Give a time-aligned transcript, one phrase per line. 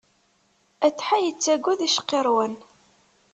[0.87, 2.53] Atḥa yettaggad icqirrwen.